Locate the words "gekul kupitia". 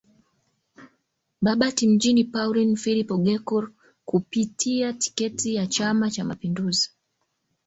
3.17-4.93